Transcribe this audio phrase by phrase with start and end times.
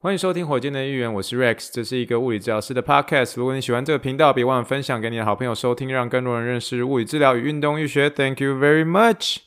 [0.00, 3.32] 欢迎收听火箭的预言，我是 Rex，这是一个物理治疗师的 Podcast。
[3.34, 8.08] 如果你喜欢这个频道，别忘了分享给你的好朋友收听，让更多人认识物理治疗与运动医学。
[8.08, 9.38] Thank you very much.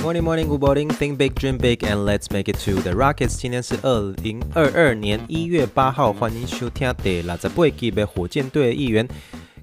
[0.00, 0.90] Morning, morning, good morning.
[0.90, 3.36] Think big, dream big, and let's make it to the Rockets.
[3.36, 9.08] 今天是二零二二年一月八号，欢迎收听第六十八集的火箭队的预言。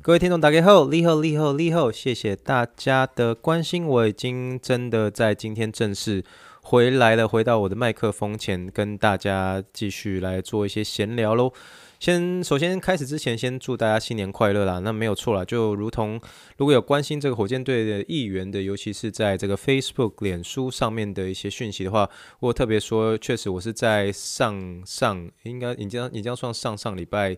[0.08, 3.86] 各位听众，大家好，你好，你好，你好，谢谢大家的关心。
[3.86, 6.24] 我已经真的在今天正式
[6.62, 11.52] 回来了，回到我的麦克风前，跟大家继续来做一些闲聊喽。
[12.00, 14.80] 先，首先开始之前，先祝大家新年快乐啦！
[14.80, 16.18] 那没有错啦，就如同
[16.56, 27.36] 如果有关心这个火箭队的议员的，尤其是在这个 Facebook、脸书上面的一些讯息的话，我特别说，确实我是在上上应该已经已经算上上礼拜。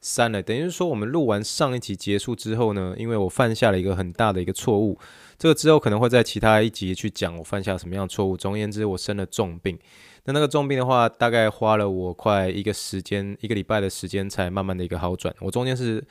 [0.00, 4.98] 删了，等于是说我们录完上一集结束之后呢，因为我犯下了一个很大的一个错误，
[5.36, 8.36] 这个之后可能会在其他一集去讲我犯下什么样的错误。
[8.36, 9.78] 总而言之，我生了重病，
[10.24, 15.34] 那那个重病的话，大概花了我快一个时间，一个礼拜的时间才慢慢的一个好转。
[15.40, 16.02] 我中间是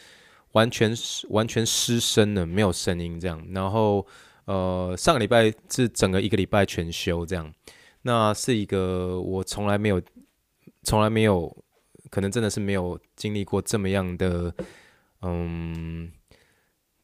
[0.52, 0.93] 完全
[1.30, 3.41] 完全失声的，没有声音这样。
[3.52, 4.05] 然后
[4.45, 7.53] 呃，上个礼拜是整个一个礼拜全休这样，
[8.02, 10.02] 那是一个我从来没有
[10.83, 11.55] 从来没有。
[12.09, 14.53] 可能真的是没有经历过这么样的，
[15.22, 16.11] 嗯，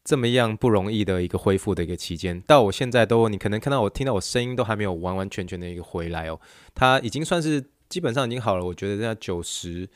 [0.03, 2.41] 这么样不容易的一个恢复的一个期间。
[2.41, 6.39] 到我现在都，你可能看到我听到我声音都还没有完完全全的一个回来哦。
[6.73, 9.87] 它已经算是基本上已经好了，我觉得在九十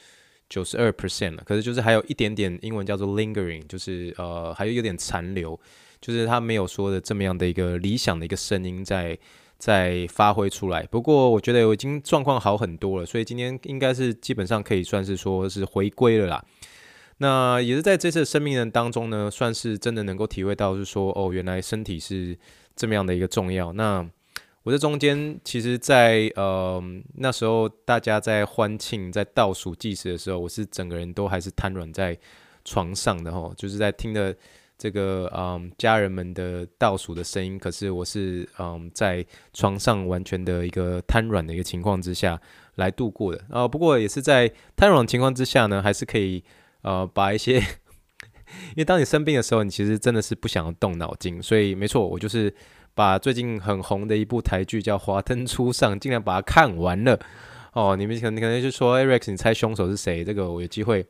[0.49, 1.44] 九十二 percent 了。
[1.45, 5.59] 可是就是还有一点点英文叫做 lingering，就是呃还有有点残留，
[5.99, 9.17] 就是它没有说的这么样的一个理想的一个声音在。
[9.58, 16.45] 再发挥出来，不过我觉得我已经状况好很多了，所以今天应该是基本上可以算是说是回归了啦。
[17.17, 22.38] 那也是在这次生命人当中呢，算是真的能够体会到，是说哦，原来身体是
[22.75, 23.73] 这么样的一个重要。
[23.73, 24.08] 那
[24.61, 26.83] 我这中间其实在，在呃
[27.16, 32.15] 那时候大家在欢庆、在倒数计时的时候，我是整个人都还是瘫软在
[32.64, 34.36] 床上的吼，就是在听的。
[34.77, 42.39] 这个嗯，家人们的倒数的声音，可是我是嗯，在床上完全的一个瘫软的一个情况之下
[42.76, 43.67] 来度过的啊。
[43.67, 46.43] 不过也是在瘫软情况之下呢，还是可以
[46.83, 47.58] 呃把一些，
[48.70, 52.54] 因为当你生病的时候，你其实真的是不想要动脑筋，所以没错，我就是
[52.93, 57.20] 把最近很红的一部台剧叫《华灯初上》，竟然把它看完了
[57.73, 57.95] 哦。
[57.95, 60.23] 你们可能可能就说，Rex，你猜凶手是谁？
[60.23, 61.04] 这个我有机会。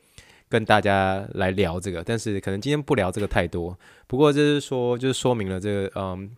[0.49, 3.77] 跟大家来聊这个，但是可能今天不聊这个太多。
[4.07, 6.31] 不过就是说，就是说明了这个，嗯，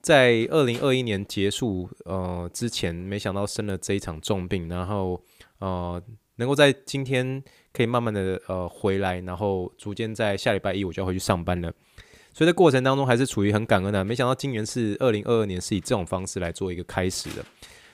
[0.00, 5.22] 在二零二一年结束呃之前，没想到生了这一场重病，然后
[5.58, 6.02] 呃
[6.36, 7.42] 能够在今天
[7.72, 11.72] 可以慢慢的呃回来，然后逐渐在下礼拜一我就要回去上班了。
[12.32, 14.04] 所以在过程当中还是处于很感恩的。
[14.04, 17.44] 没想到今年是二零二二年是以这种方式来做一个开始的，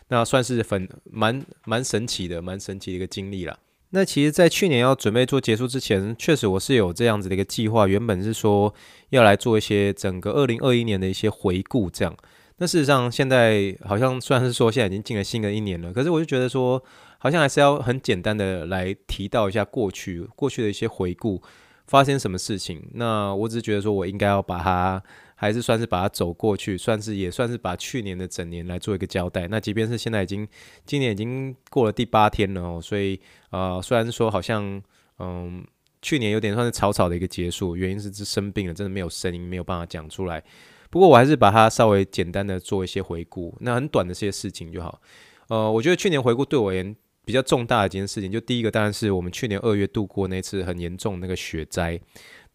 [0.08, 3.58] 那算是很蛮蛮神奇的，蛮神奇的一个经历了。
[3.96, 7.86] 那其实，在去年要准备做结束之前，确实我是有这样子的一个计划。
[7.86, 8.74] 原本是说
[9.08, 12.14] 要来做一些整个二零二一年的一些回顾，这样。
[12.58, 16.82] 那事实上，现在好像虽然是说现在已经进了新的一年了，可是我就觉得说，
[17.16, 21.40] 好像还是要很简单的来提到一下过去过去的一些回顾，
[21.86, 22.86] 发生什么事情。
[22.92, 25.02] 那我只是觉得说我应该要把它。
[25.36, 29.46] 还是算是把它走过去，算是也算是把去年的整年来做一个交代。
[29.48, 30.48] 那即便是现在已经
[30.84, 33.20] 今年已经过了第八天了哦，所以
[33.50, 34.82] 呃，虽然说好像
[35.18, 35.64] 嗯，
[36.00, 40.42] 去年有点算是草草的一个结束，原因是是生病了，真的没有声音，没有办法讲出来。
[40.88, 45.00] 不过我还是把它稍微简单的做一些回顾，那很短的这些事情就好。
[45.48, 52.00] 呃，我觉得去年回顾对我而言比较重大的一件事情，就第一个当然是我们去年二月度过那次很严重那个雪灾。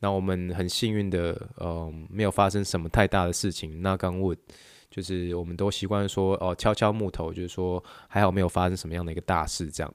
[0.01, 3.81] 那我们很幸运的，嗯、没有发生什么太大的事情。
[3.83, 4.35] 那刚问
[4.89, 9.93] 就是我们都习惯说，哦，敲敲木头，就是说还好没有发生什么样的一个大事，这样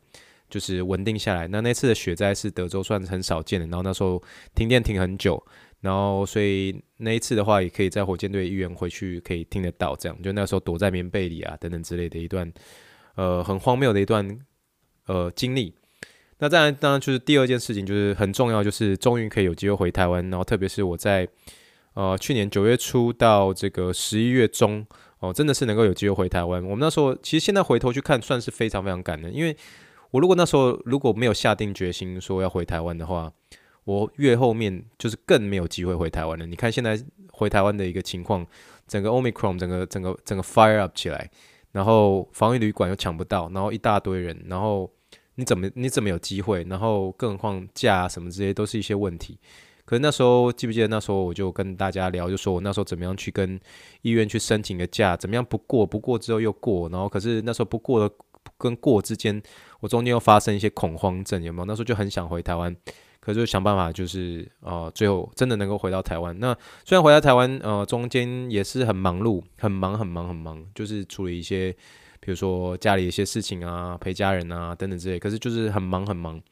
[0.48, 1.48] 就是稳定下来。
[1.48, 4.22] 那那次的雪灾是德州算是很少见的，然后那时候
[4.54, 5.44] 停电停很久，
[5.80, 12.50] 然后所以那一次的话，也可以在火箭队医院回去可以听得到，这样就那时候躲在棉被里啊等等之类的一段，
[13.16, 14.38] 呃，很荒谬的一段
[15.06, 15.74] 呃经历。
[16.38, 20.22] 那当然，当然就是第二件事情，就是很重要，就是终于可以有机会回台湾。
[20.28, 21.26] 然后，特别是我在
[21.94, 24.86] 呃去年九月初到这个十一月中，
[25.20, 26.62] 哦，真的是能够有机会回台湾。
[26.62, 29.34] 我们那时候其实现在回头去看，算是非常非常感恩。
[29.34, 29.56] 因为
[30.10, 33.32] 我如果那时候如果没有下定决心说要回台湾的话，
[33.84, 36.44] 我越后面就是更没有机会回台湾了。
[36.44, 38.46] 你看现在回台湾的一个情况，
[38.86, 41.30] 整个 Omicron 整个整个整个 fire up 起来，
[41.72, 44.90] 然后防疫旅馆又抢不到，然后一大堆人，然后。
[45.36, 46.64] 你怎么你怎么有机会？
[46.68, 49.38] 然后更何况假什么这些都是一些问题。
[49.84, 53.58] 可是那时候记不记得那时候我就跟大家聊，就说我那时候怎么样去跟
[54.02, 58.12] 医院去申请个假，怎么样不过，不过之后又过，然后可是那时候不过的
[58.58, 59.40] 跟过之间，
[59.78, 61.64] 我中间又发生一些恐慌症，有没有？
[61.66, 62.74] 那时候就很想回台湾，
[63.20, 66.36] 可是就想办法，就是呃，最后真的能够回到台湾。
[66.40, 66.52] 那
[66.84, 71.72] 虽然回到台湾，呃，中间也是很忙碌，很忙，很忙，很忙，就是处理一些，
[72.26, 76.42] 比如说家里一些事情啊，陪家人啊等等之类，可是就是很忙，很忙。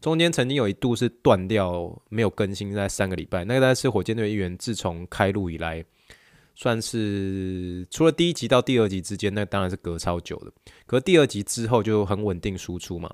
[0.00, 3.44] 中间曾经有一度是断掉，没有更新在三个礼拜。
[3.44, 5.84] 那个大概是火箭队议员自从开录以来，
[6.54, 10.52] 算是除了第一集到第二集之间，那当然是隔超久的。
[10.86, 13.12] 可是第二集之后就很稳定输出嘛。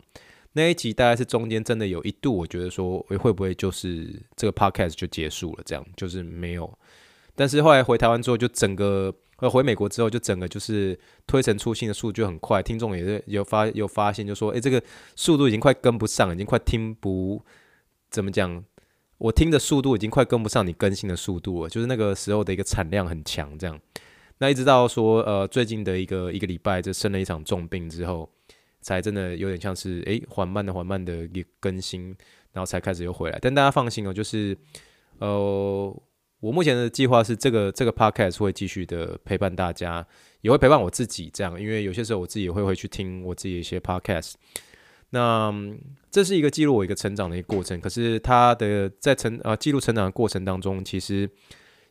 [0.53, 5.63] 那一集大概是中间真的有一度，我觉得说，会不会就是这个 podcast 就结束了？
[5.65, 6.71] 这样就是没有。
[7.35, 9.15] 但是后来回台湾之后，就整个。
[9.51, 14.81] 回美国之后，就整个就是推陈出新的速度就很快，听众也是有发有发现，就说：“诶，这个
[15.17, 17.43] 速度已经快跟不上，已经快听不
[18.11, 18.65] 怎么讲，
[19.19, 23.81] 我听的速度已经快跟不上你更新的速度了。”就是那个时候的一个产量很强，这样。
[24.39, 28.29] 那一直到说呃最近的一个一个礼拜，就生了一场重病之后，
[28.81, 32.15] 才真的有点像是诶缓慢的缓慢的一更新，
[32.53, 33.39] 然后才开始又回来。
[33.41, 34.57] 但大家放心哦，就是
[35.19, 36.03] 呃。
[36.43, 40.05] 我目前的计划是，这个这个 podcast 会继续的陪伴大家，
[40.41, 41.31] 也会陪伴我自己。
[41.33, 44.33] 这样，因为有些时候我自己也会回去听我自己的一些 podcast。
[45.11, 45.55] 那
[46.11, 47.81] 这是一个记录我一个成长的一个过程。
[47.81, 51.31] 可是它的在成啊记录成长的过程当中，其实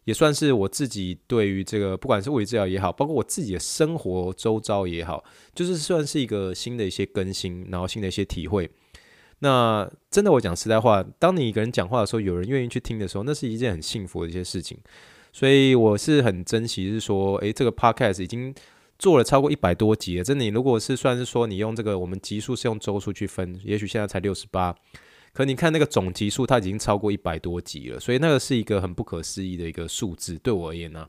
[0.04, 5.24] 也算是我自己对于这个不管是物理治疗也好，包括我自己的生活周遭也好，
[5.56, 8.70] 就是算是一个新的一些更新，然后新的一些体会。
[9.44, 14.78] 那真的，我讲实在话，当你一个人讲话的时候，有人愿意去听的时候，那是一件很幸福的一些事情。
[15.34, 18.54] 所以我是很珍惜，是说，诶，这个 podcast 已经
[19.00, 20.24] 做了超过一百多集了。
[20.24, 24.76] 真的，你如果是算是说，你用这个我们集数是用周数去分，也许现在才六十八，
[25.34, 28.00] 可你看那个总集数，它已经超过一百多集了。
[28.00, 31.08] 所以那个是一个很不可思议的一个数字，对我而言呢、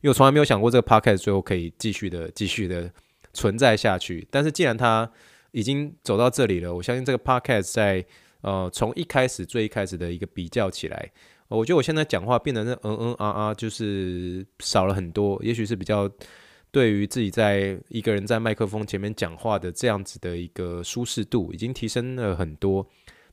[0.00, 2.90] 因为我从来没有想过这个 podcast 最后可以继续的、继续的
[3.34, 4.26] 存在下去。
[4.30, 5.08] 但是既然它
[5.52, 8.04] 已经走到这里了，我相信这个 podcast 在
[8.42, 11.10] 呃从一开始最一开始的一个比较起来，
[11.48, 16.10] 我觉得我现在讲话变得那嗯嗯啊啊，就是少了很多，也许是比较
[16.70, 22.86] 对于自己在一个人在麦克风前面讲话的这样子的一个舒适度已经提升了很多，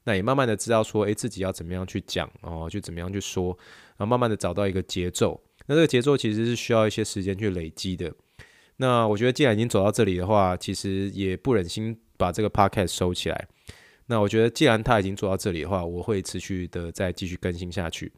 [0.05, 3.55] 那也慢慢的知道说，诶，自己要怎么样去讲哦，就怎么样去说，
[3.97, 8.13] 然后慢慢的找到一个节奏，那这个节奏其实是需要一些时间去累积的。
[8.77, 11.99] 那我觉得既然已经走到这里的话，其实也不忍心。
[12.17, 13.47] 把这个 podcast 收起来。
[14.07, 18.11] 那我觉得，既然他已经做到这里的话，我会持续的再继续更新下去。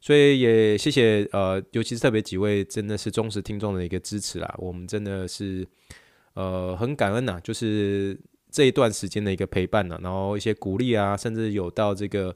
[0.00, 4.54] 所以也谢谢呃，尤其是特别几位真的是忠实听众的一个支持啦。
[4.58, 5.66] 我们真的是
[6.34, 8.18] 呃很感恩呐，就是
[8.50, 12.34] 这一段时间的一个陪伴呐，然后一些鼓励啊，甚至有到这个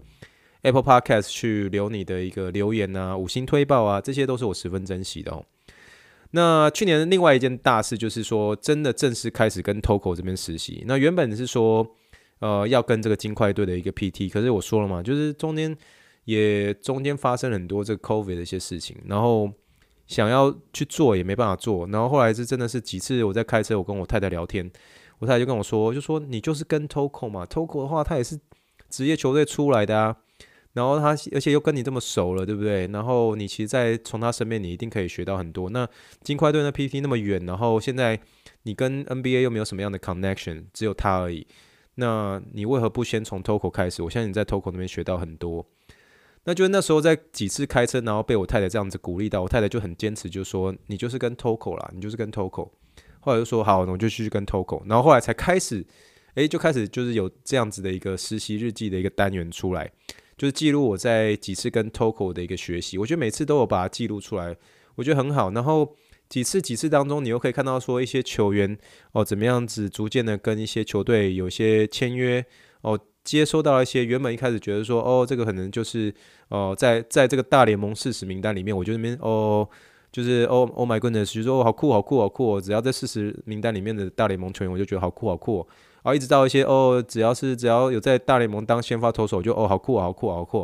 [0.63, 5.45] Apple Podcast 去留你的一个留言啊，五星推报啊，这些都是我十分珍惜的哦。
[6.35, 10.83] 那去年另外一件大事就是说，真的正式开始跟 TOCO 这边实习。
[10.87, 11.87] 那原本是说，
[12.41, 15.77] 呃，要跟这个金块队的一个 PT，可是我说了嘛，就是中间
[16.25, 19.53] 也中间发生很多这个 COVID 的一些事情，然后
[20.07, 21.87] 想要去做也没办法做。
[21.89, 24.71] 然后后来是真的是几次我在开车，我跟我太太聊天，
[25.19, 28.41] 我太太就跟我说，就说你就是跟 TOCO 嘛，TOCO 的话他也是
[28.89, 30.17] 职业球队出来的啊。
[30.75, 32.87] 然后他，而且又跟你这么熟了，对不对？
[32.89, 35.69] 然后你其实，在从他身边，你一定可以学到很多。
[35.71, 35.87] 那
[36.23, 38.19] 金块队的 PT 那么远，然后现在
[38.63, 41.47] 你跟 NBA 又没有什么样的 connection，只有他而已。
[41.97, 44.03] 那你为何不先从 TOCO 开始？
[44.03, 45.67] 我相信你在 TOCO 那边学到很多。
[46.45, 52.71] 那就那时候在几次开车，然后被我太太这样子鼓励到，我太太就很坚持，就说你就是跟 TOCO 啦，你就是跟 TOCO。
[53.21, 54.83] 后来就说好，我就继续跟 TOCO。
[54.87, 55.87] 然后后来才开始，
[56.35, 59.93] 诶，就开始就是有这样子的一个实习日记的一个单元出来。
[60.43, 64.57] 就是记录我在几次跟 TOCO 的一个学习，我觉得每次都有把它记录出来，
[64.97, 65.53] 我觉得很好。
[65.53, 65.95] 然后
[66.29, 68.77] 几次几次当中，你又可以看到说一些球员
[69.13, 72.45] 哦，怎么样子逐渐的跟一些球队有些签约
[72.81, 76.13] 哦，接收到一些原本一开始觉得说哦，这个可能就是
[76.49, 79.69] 哦，在在这个大联盟四十名单里面，我觉得那边哦，
[80.11, 85.65] 就是哦，Oh my goodness，就说哦，好酷好酷好酷哦，只要在四十名单里面的大联盟球员，我就觉得好酷好酷。
[86.03, 90.63] 然后一直到一些哦，只要是只要有在大联盟当先发投手，就哦好酷好酷好酷。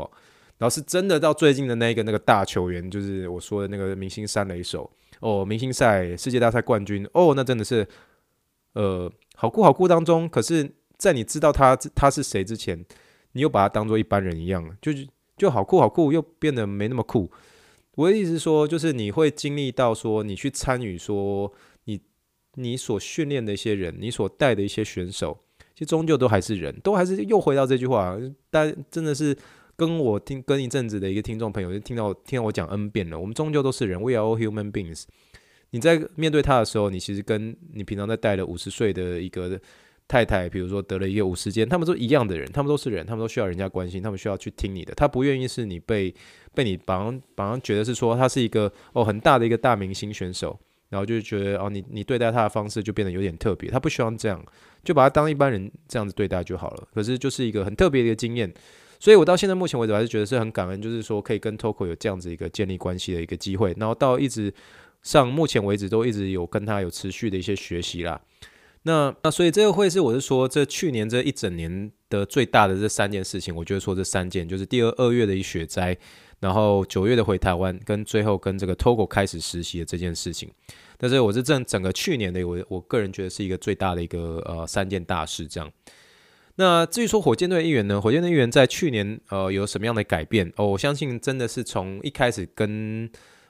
[0.58, 4.90] 然后是真的到最近的那个那个大球员，就是我说的那个明星三垒手
[5.20, 7.86] 哦，明星赛世界大赛冠军哦，那真的是
[8.72, 10.28] 呃好酷好酷当中。
[10.28, 12.84] 可是，在你知道他他是谁之前，
[13.32, 14.90] 你又把他当做一般人一样，就
[15.36, 17.30] 就好酷好酷，又变得没那么酷。
[17.94, 21.52] 我的意思是说，就是你会经历到说，你去参与说。
[22.58, 25.38] 你所训练的一些人，你所带的一些选手，
[25.74, 28.18] 其实终究都还是人，都还是又回到这句话，
[28.50, 29.36] 但真的是
[29.76, 33.18] 跟我听跟一阵子的一个听众朋友，就听到听到我讲 N 遍了。
[33.18, 35.04] 我们终究都是人，We are all human beings。
[35.70, 39.60] 你在面对他的时候，你其实跟你平常在带的五十岁的一个
[40.08, 44.94] 太太，比如说得了一个五十肩，他们都一样的人，他们都是人，他们都需要人家关心，他们需要去听你的。
[44.94, 46.12] 他不愿意是你被
[46.54, 54.44] 被你把人把人觉得是说他是一个哦很大的一个大明星选手，然后就觉得哦你你对待他的方式就变得有点特别，他不希望这样，
[54.84, 56.88] 就把他当一般人这样子对待就好了。
[56.94, 58.52] 可是就是一个很特别的一个经验，
[58.98, 64.52] 所以我到现在目前为止还是觉得是很感恩，就是说可以跟 Toko 有这样子一个建立关系的一个机会，然后到一直。
[65.00, 68.20] 上目前为止都一直有跟他有持续的一些学习啦，
[68.82, 75.96] 那那所以这个会是我是说这去年这一整年的最大的这三件事情，我觉得说这三件就是第二二月的一雪灾，
[76.40, 80.50] 然后九月的回台湾，跟最后跟这个 Togo 开始实习的这件事情，
[80.96, 85.70] 但是我是整整个去年的我我个人觉得是一个最大的一个呃三件大事这样。
[86.56, 90.52] 那至于说火箭队议员呢，火箭队议员在去年呃有什么样的改变？
[90.56, 93.08] 哦，我相信真的是从一开始跟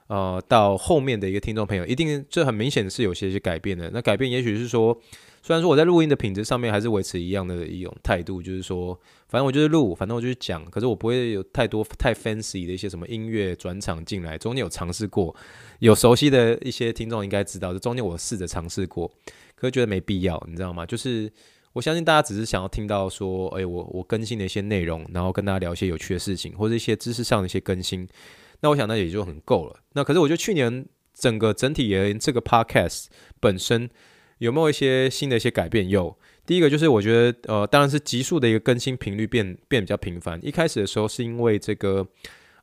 [0.09, 3.91] 呃，到后面的一个听众朋友，一定这很明显是有些些改变的。
[3.93, 4.99] 那改变也许是说，
[5.43, 14.37] 虽然说我在录音的品质上面还是维持一样的一种态度，就是说，反正我就是录，反正我就是讲，可是我不会有太多太 fancy 的一些什么音乐转场进来。
[14.37, 15.35] 中间有尝试过，
[15.79, 19.11] 有熟悉的一些听众应该知道，这中间我试着尝试过，
[19.55, 20.85] 可是觉得没必要，你知道吗？
[20.85, 21.33] 就是
[21.73, 28.07] 我相信大家只是想要听到说，哎，我我更新的一些内容，然后跟大家聊一些有趣的事情，或者一些知识上的一些更新。
[28.61, 29.77] 那我想那也就很够了。
[29.93, 33.07] 那可是我觉得去年整个整体而言，这个 podcast
[33.39, 33.89] 本身
[34.39, 35.89] 有没有一些新的一些改变？
[35.89, 36.17] 有。
[36.47, 40.41] 第一个就是我觉得呃，当然是集数的一个更新频率变变比较频繁。
[40.43, 42.07] 一开始的时候是因为这个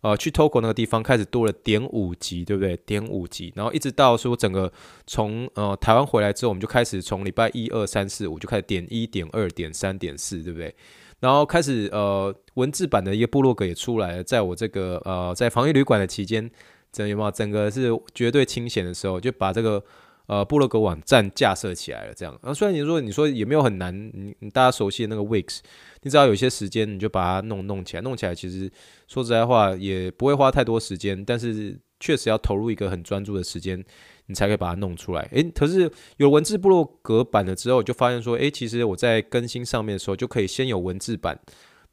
[0.02, 2.76] 呃去 Togo 那个地方开始多了点五集，对不对？
[2.78, 4.72] 点五集，然后一直到说整个
[5.06, 10.74] 从呃台湾回来之后，我们就开始从礼拜一二三四五就开始点一点二点三点四，对不对？
[11.20, 16.50] 然后开始呃，文字版的一个部落格也出来了，在我这个呃在防疫旅馆的期间，
[16.92, 19.84] 整有没有整个是绝对清闲的时候，就把这个
[20.28, 22.14] 呃部落格网站架设起来了。
[22.14, 25.60] 这样，啊，虽然你说你说也没有很难，你你大家熟悉的那个 Wix，
[26.02, 28.72] 你只要有些时间，你就把它弄弄起来，弄起来其实
[29.08, 33.84] 说实在话也不会花太多时间，但是确实要投入一个很专注的时间。
[34.28, 35.22] 你才可以把它弄出来。
[35.34, 41.40] 诶，可是有文字部落格版了之后，就发现说，诶，其实我在更新上面的时候，就可以先有文字版，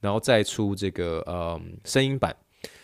[0.00, 2.34] 然后再出这个呃声音版。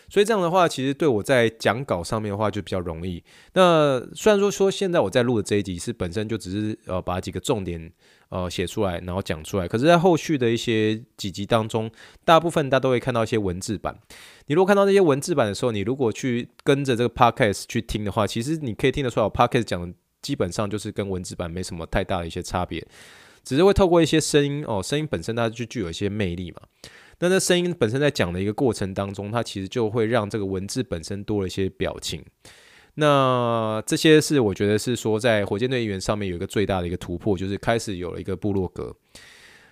[0.09, 3.23] 所以这样的话，其实对我在讲稿上面的话就比较容易。
[3.53, 7.91] 那虽然说说现在我在录的这一集是本身就只是呃把几个重点
[8.29, 11.89] 呃写出来，然后讲出来，可是，在后续的一些几集当中，
[12.25, 13.97] 大部分大家都会看到一些文字版。
[14.47, 22.85] 你如果看到那些文字版的时候，你如果去跟着这个 podcast 去听的话，其实你可以听得出来，我 podcast 讲的基本上就是跟文字版没什么太大的一些差别，
[23.43, 26.61] 只是会透过一些声音哦，声音本身它就具有一些魅力嘛。
[27.19, 32.23] 那这声音本身在讲的一个过程当中，它其实就会让这个文字本身多了一些表情。
[32.95, 38.95] 那这些是我觉得是说在火箭队员上面有一个最大的一个突破，就是开始有了一个部落格。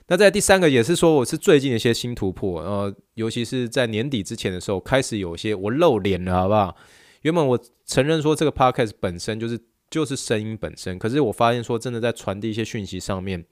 [0.08, 6.76] 那在第三个也是说我是最近的一些新突破，呃，尤其是在年底之前的时候，开始有一些我露脸了，好不好？
[7.24, 13.46] 原本我承认说这个 podcast 本身就是就是声音本身，可是我发现说真的在传递一些讯息上面。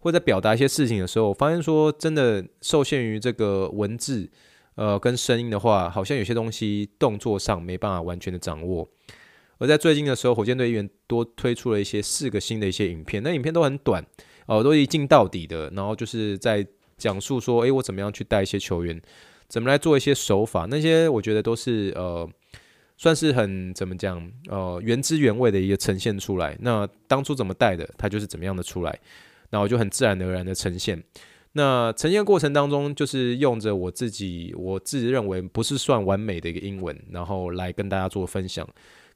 [0.00, 4.28] 或者在表达一些事情的时候，我发现说真的受限于这个文字，
[4.74, 8.88] 呃，跟声音的话，好像有些东西动作上没办法完全的掌握。
[9.58, 14.02] 而在最近的时候，火箭队一员多推出了一些四个新的一些影片，那影片都很短，
[14.46, 16.66] 哦、呃，都一镜到底的，然后就是在
[16.96, 18.98] 讲述说，诶，我怎么样去带一些球员，
[19.48, 22.26] 怎么来做一些手法，那些我觉得都是呃，
[22.96, 26.56] 算是很怎么讲，呃，原汁原味的一个呈现出来。
[26.60, 28.98] 那当初怎么带的，它就是怎么样的出来。
[29.50, 31.02] 那我就很自然而然的呈现，
[31.52, 38.66] 那呈现过程当中，就是用着我自己我自认为不是算完美的一个英文，然后来跟大家做分享。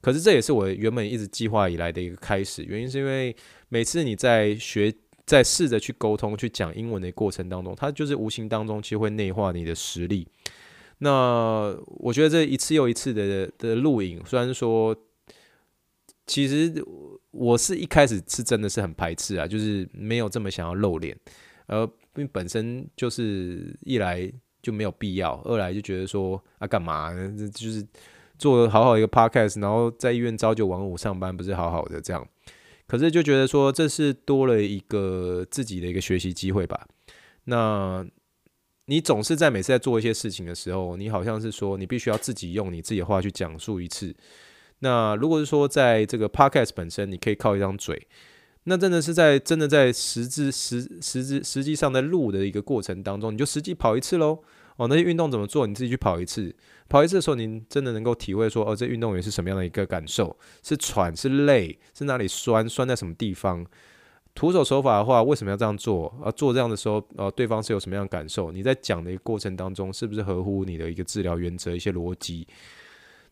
[0.01, 3.35] 可是这也是我原本一直计划以来的一个开始，原因是因为
[3.69, 4.93] 每次你在学、
[5.25, 10.27] 在试着去沟通、去讲英文的过程当中，它就是无形当中其实会内化你的实力。
[10.99, 14.97] 那我觉得这一次又一次的的录影，虽然说。
[16.27, 16.83] 其实
[17.31, 21.15] 我是一开始是真的是很排斥啊，就是没有这么想要露脸，
[21.67, 21.83] 呃，
[22.17, 27.49] 因为本身就是一来就没有必要，二来就觉得说啊干嘛呢？
[27.51, 27.87] 就是
[28.39, 32.27] 做好好一个 podcast，然后在医院朝九晚五上班，不是好好的这样。
[32.87, 36.87] 可是就觉得说这是多了一个自己的一个学习机会吧。
[37.45, 38.07] 那
[38.87, 44.15] 你总是在每次在做一些事情的时候，你好像是说你必须要自己用你自己的话去讲述一次。
[44.85, 48.07] 那如果是说在这个 podcast 本身，你可以靠一张嘴，
[48.65, 54.39] 那真的是在真的在实质实实质实际上在录的一个过程当中，你就实际跑一次喽。
[54.77, 55.67] 哦，那些运动怎么做？
[55.67, 56.55] 你自己去跑一次，
[56.89, 60.37] 跑一次的时候，你真的能够体会说，哦，这运动员是什么样的一个感受？
[60.63, 63.65] 是喘，是累，是哪里酸，酸在什么地方？
[64.35, 66.13] 徒手手法的话，为什么要这样做？
[66.21, 68.51] 啊，做这样的时候，呃，对方是有什么样的感受？
[68.51, 72.45] 你在讲的一个过程当中，是不是合乎你的一个治疗原则、一些逻辑？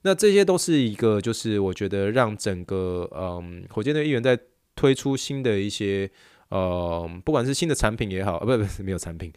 [0.02, 4.38] 那这些都是一个，就是我觉得让整个嗯，火箭队议员在
[4.74, 6.10] 推出新的一些，
[6.48, 9.32] 呃，不管是新的产品也好，呃，不不是没有产品，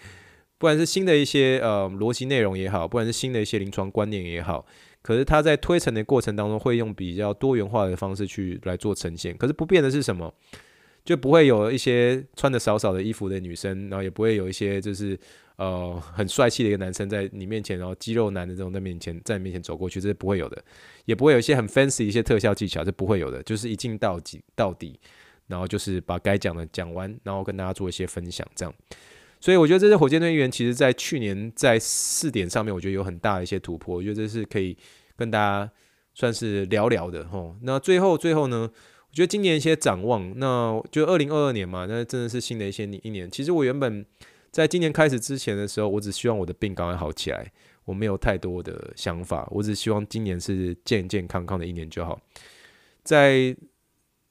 [0.57, 4.65] 不管是新的一些呃逻辑内容也好，不管是新的一些临床观念也好，
[5.01, 9.37] 可是他在推陈的过程当中，会用比较多元化的方式去来做呈现。
[9.37, 10.33] 可是不变的是什么？
[11.03, 15.15] 就不会有一些穿的少少的衣服的女生，然后也不会有一些就是
[15.57, 20.63] 呃很帅气的一个男生在你面前，然后肌肉男的这种在面前在你面前走过去，这是不会有的，
[21.05, 24.99] 也不会有一些很 fancy 一些特效技巧，这不会有的，就是一镜到底到底，
[25.47, 28.73] 然后就是把该讲的讲完，然后跟大家做一些分享，这样。
[29.39, 34.75] 所以我觉得这些火箭队员其实在去年在四点上面，我觉得有很大的一些突破，我觉得这是可以
[35.15, 35.71] 跟大家
[36.13, 37.55] 算是聊聊的吼。
[37.61, 38.69] 那最后最后呢？
[39.07, 43.31] 我觉得今年一些展望，那就二零二二年嘛，那真的是新的一些一年。
[43.31, 44.05] 其实我原本
[44.55, 47.51] 在今年开始之前的时候，我只希望我的病赶快好起来，
[47.83, 52.17] 我没有太多的想法，我只希望今年是健健康康的一年就好。
[53.03, 53.53] 在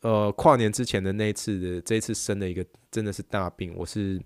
[0.01, 4.19] 呃跨年之前的那一次的这一次生的一个真的是大病，我是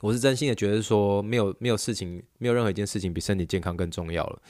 [0.00, 4.42] 我是真心的觉得说没有没有事情，没有任何一件事情比身体健康更重要了。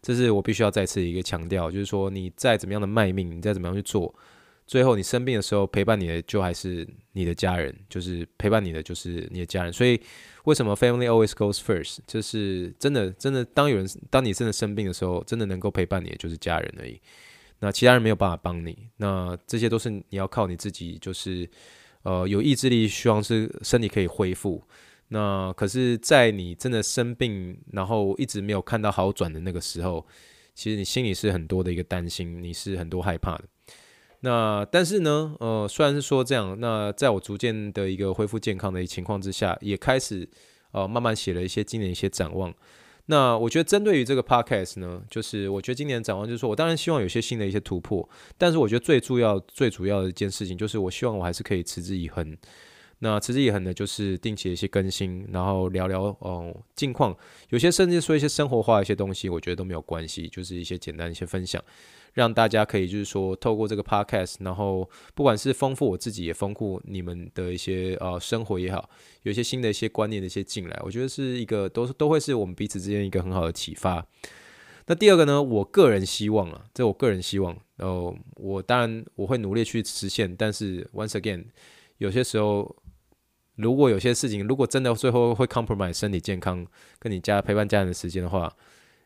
[0.00, 4.14] 这是我必须要再次一个强调，就是说你再怎么样的卖命，你再怎么样去做。
[4.68, 9.72] 最后，你生病的时候陪伴你的就还是你的家人，就是陪伴你的就是你的家人。
[9.72, 9.98] 所以，
[10.44, 12.00] 为什么 family always goes first？
[12.06, 17.00] 就是真的，真的，当有人当你真的生病的时候，真的能够陪伴你的就是家人而已。
[17.60, 21.48] 那其他人没有办法帮你，那这些都是你要靠你自己，就是
[22.02, 24.62] 呃有意志力，希望是身体可以恢复。
[25.08, 30.06] 那可是，在你真的生病，然后一直没有看到好转的那个时候，
[30.54, 33.44] 其实你心里是很多的一个担心，你是很多害怕的。
[34.20, 40.28] 那但是呢，呃，虽然是说这样，那在我逐渐的一个恢复健康的情况之下，也开始
[40.72, 42.52] 呃慢慢写了一些今年一些展望。
[43.06, 52.36] 那我觉得针对于这个 podcast 呢，就是我觉得今年展望就是说我当然希望有些新的一些突破，但是我觉得最主要最主要的一件事情就是我希望我还是可以持之以恒。
[52.98, 57.16] 那持之以恒的就是定期的一些更新，然后聊聊哦近况，
[57.50, 61.62] 有些甚至说一些生活化的一些东西，我觉得都没有关系，就是一些简单一些分享。
[62.14, 68.90] 让大家可以就是说透过这个 podcast，然后不管是丰富我自己，也丰富你们的一些呃生活也好，
[69.22, 74.04] 有一些新的一些观念的一些进来，我觉得是一个都是都会是我们彼此之间一个很好的启发。
[74.86, 81.44] 那第二个呢，我个人希望啊，这我个人希望，然后我当然我会努力去实现，但是 once again，
[81.98, 82.74] 有些时候
[83.56, 86.66] 如果有些事情如果真的最后会 compromise 身体健康
[86.98, 88.52] 跟你家陪伴家人的时间的话。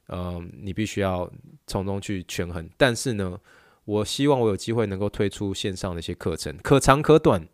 [0.07, 1.31] 呃，你必须要
[1.67, 3.39] 从中去权衡，但是呢，
[3.85, 7.47] 我希望我有机会能够推出线上的一些课程，可长可短，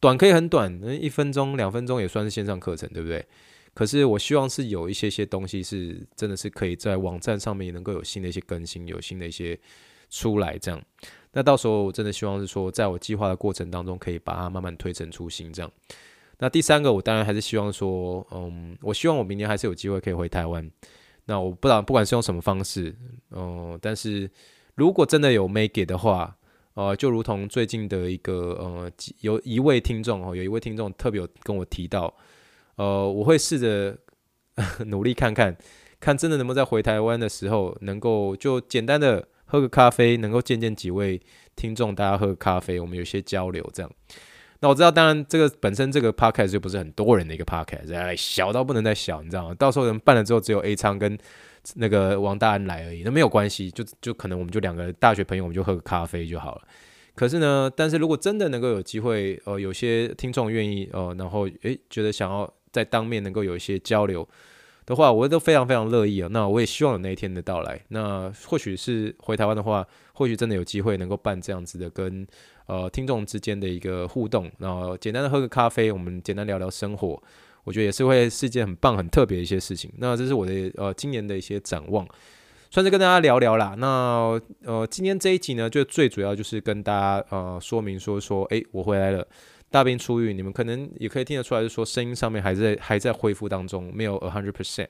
[0.00, 3.24] 短可以很短，一分钟、两分钟也算是线上课程，对不对？
[3.74, 9.58] 可是我希望是有一些些东西是真的是可以在网站上面能够有新的一些更新，有新的一些
[10.10, 10.82] 出来，这样。
[11.32, 15.72] 那到时候我真的希望是说，在我计划的过程当中，可以把它慢慢推陈出新，这样。
[16.38, 20.70] 那第三个，我当然还是希望说，嗯，我希望我明年还是有机会可以回台湾。
[21.26, 22.94] 那我不知道，不管是用什么方式，
[23.30, 24.30] 嗯、但是
[24.74, 26.36] 如果真的有 make it 的话，
[26.74, 32.12] 呃，就如同最近的一个呃，有一位听众哦，有一位听众特别有跟我提到，
[32.76, 33.96] 呃，我会试着
[34.86, 35.56] 努力看看，
[36.00, 41.20] 看真的能不能在回台湾的时候，能够就简单的喝个咖啡，能够见见几位
[41.54, 43.92] 听众，大家喝个咖啡，我们有些交流这样。
[44.62, 49.54] 那我知道，当然这个本身这个 podcast 就不是很多人的一个 podcast，小到不能再小，你知道吗？
[49.58, 51.18] 到时候人办了之后，只有 A 仓跟
[51.74, 56.62] 那个王大安来而已，那没有关系，就就可能我们就两个大学朋友，我们就喝个咖啡就好了。
[57.16, 64.26] 可是呢，但是如果真的能够有机会，呃，有些听众愿意，呃，然后诶觉得想要在当面能够有一些交流
[64.86, 66.28] 的话，我都非常非常乐意啊。
[66.30, 67.80] 那我也希望有那一天的到来。
[67.88, 72.24] 那或许是回台湾的话，或许真的有机会能够办这样子的跟。
[72.72, 77.22] 呃，听众之间的一个互动，然后简单的喝个咖啡，我们简单聊聊生活，
[77.64, 79.92] 我觉得也是会是一件很棒、很特别的一些事情。
[79.98, 82.08] 那这是我的呃今年的一些展望，
[82.70, 83.74] 算是跟大家聊聊啦。
[83.76, 89.26] 那呃，今天这一集呢，就最主要就是跟大家呃说明说说，诶，我回来了，
[89.70, 94.88] 大病初愈，你们可能也可以听得出来，就是说声音上面还在 还在恢复当中，没有 a hundred percent，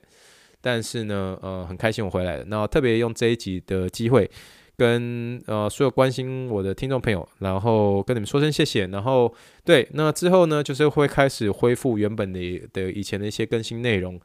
[0.61, 2.45] 但是呢，呃，很开心我回来了。
[2.47, 4.31] 那特别用这一集的机会。
[4.77, 8.87] 跟呃所有关心我的听众朋友，然后跟你们说声谢谢。
[8.87, 9.33] 然后
[9.63, 14.19] 对，那之后呢，就是会开始恢复原本的的以前的一些更新内容。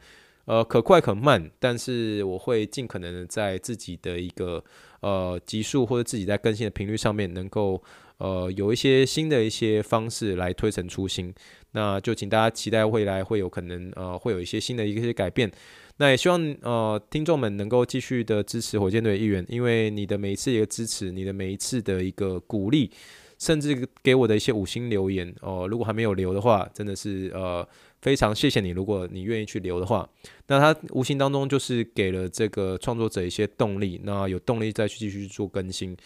[0.47, 4.65] 呃，可快可慢，但是我会尽可能的在自己的一个
[5.01, 7.83] 呃集数或者自己在更新的频率上面，能够
[8.17, 11.35] 呃有一些新的一些方式来推陈出新。
[11.73, 15.51] 那就请大家期待未来会有可能呃会有一些新的一些改变。
[15.99, 22.91] 那也希望呃听众们能够继续的支持火箭队的一员，因为你的每一次一个支持，你的每一次的一个鼓励，
[23.39, 27.67] 甚至给我的一些五星留言哦、如果还没有留的话，真的是呃。
[28.01, 30.09] 非常谢谢你，如果你愿意去留的话，
[30.47, 35.97] 那他无形当中就是给了这个创作者一些动力，那有动力再去继续做更新。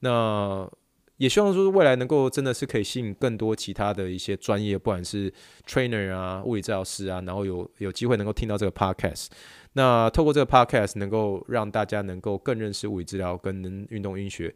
[0.00, 0.68] 那
[1.18, 5.32] 也希望说未来能够真的是可以吸引更多其他的一些专业，不管是
[5.66, 9.28] trainer 啊、物理治疗师啊，然后有有机会能够听到这个 podcast。
[9.72, 14.54] 那透过这个 podcast，能够让大家能够更认识物理治疗跟运动医学。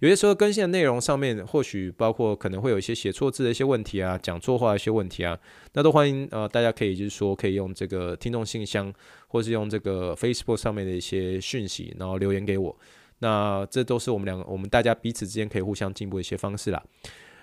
[0.00, 5.36] 有些时候更新的内容上面，或许包括可能会有一些写错字的一些问题啊，讲错话的一些问题啊，
[5.72, 8.94] 那都欢迎呃大家可以就是说可以用这个听众信箱，
[9.26, 12.78] 或是用这个 Facebook 上面的一些讯息，然后留言给我。
[13.18, 16.82] 那这都是我们两个我们大家彼此之间可以互相进步的一些方式啦。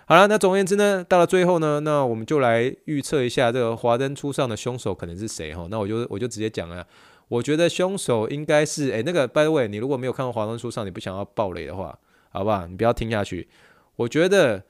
[0.06, 5.68] 好了，那总而言之呢，到了最后呢，那我们就来预测一下这个华灯初上的凶手可能是谁哈？
[5.70, 6.86] 那我就我就直接讲了，
[7.28, 11.98] 我觉得凶手应该是诶，那个 By the way，你如果没有看过华灯初上，你不想要爆雷的话。
[12.30, 12.68] 好不好？
[12.68, 13.48] 你不要听下去。
[13.96, 14.66] 我觉得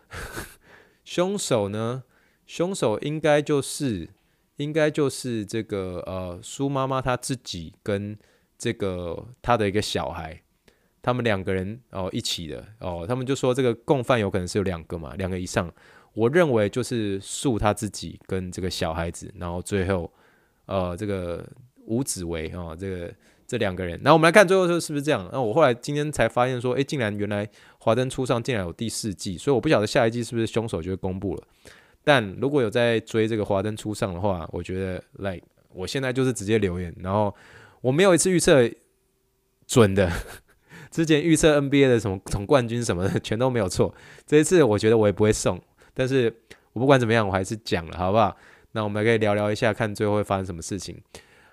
[1.04, 2.04] 凶手呢，
[2.46, 4.08] 凶手应该就是，
[4.58, 8.16] 应该就是这个呃，苏妈妈她自己跟
[8.56, 10.44] 这个她的一个小孩，
[11.06, 13.06] 他们两个人哦一起的哦。
[13.08, 15.72] 他们就说这个共犯有可能是有两个嘛，两个以上。
[16.14, 20.12] 我认为就是苏他自己跟这个小孩子，然后最后
[20.66, 21.48] 呃这个
[21.86, 23.14] 吴子维啊这个。
[23.48, 25.30] 这两个人，那我们来看最后是不是这样？
[25.32, 27.46] 那我后来今天才发现说，诶，竟然原来
[27.78, 31.44] 《华灯初上》竟然有第四季，所以我不晓得下一季是不是凶手就会公布了。
[32.04, 37.32] 但如果有在追这个《华灯初上》的话，我觉得，like，我现在就是直接留言，然后
[37.82, 38.68] 我没有一次预测
[39.68, 40.12] 准的，
[40.96, 43.94] 之前预测 NBA 的什么总冠军什么的 全都没有错，
[44.26, 45.62] 这一次我觉得我也不会送，
[45.94, 46.34] 但是
[46.72, 48.34] 我不管怎么样，我还是讲了，好不好？
[48.72, 50.98] 那我们可以聊聊一下，看最后会发生什么事情。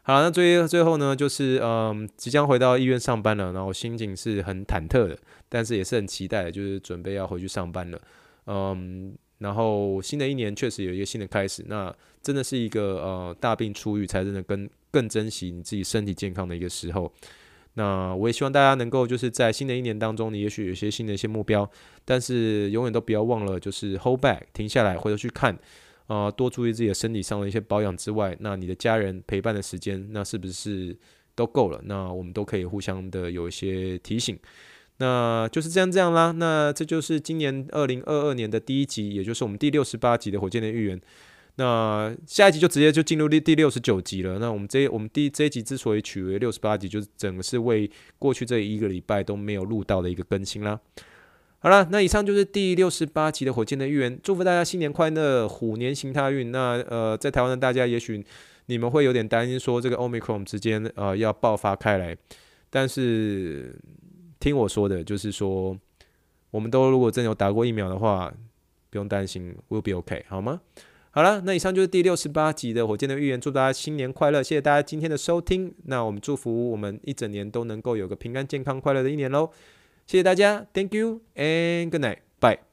[0.02, 8.00] 好，那最最后呢，就是嗯，即将回到医院上班了，然后心情是很忐忑的，但是也是很期待的，就是准备要回去上班了。
[8.46, 17.12] 嗯，然后新的一年确实有一个新的开始，那真的是一个呃大病初愈，才真的更更珍惜你自己身体健康的一个时候。
[17.74, 21.68] 那我也希望大家能够就是在新的一年当中，你也许有些新的一些目标，
[22.04, 25.58] 但是永远都不要忘了，就是 hold back，停下来，回头去看。
[26.08, 30.94] 啊、呃，多注意自己的身体上的一些保养之外，那你的家人陪伴的时间，那是不是
[31.34, 31.80] 都够了？
[31.84, 34.38] 那我们都可以互相的有一些提醒。
[34.98, 36.32] 那就是这样这样啦。
[36.32, 41.00] 那这就是今年二零二二年的第一集，也就是我们第六十八集的火箭的预言。
[41.56, 44.38] 那下一集就直接就进入第第六十九集了。
[44.38, 50.80] 那我们这我们第这一集之所以取为六十八集，就是整个是为过去这一个礼拜都没有录到的一个更新啦。
[51.58, 56.50] 好了，那以上就是第六十八集的火箭的预言，祝福大家新年快乐，虎年行大运。
[56.50, 58.24] 那呃，在台湾的大家，也许
[58.66, 62.16] 你们会有点担心，说这个 Omicron 之间呃要爆发开来，
[62.68, 63.78] 但是
[64.40, 65.78] 听我说的，就是说
[66.50, 68.32] 我们都如果真有打过疫苗的话，
[68.90, 70.60] 不用担心，We'll be OK，好吗？
[71.14, 75.74] 好了，那以上就是第六十八集的火箭的预言，祝大家新年快乐，谢谢大家今天的收听。
[75.84, 79.50] 那我们祝福我们一整年都能够有个平安、健康、快乐的一年喽。
[80.06, 82.62] 谢谢大家，Thank you and good night，bye。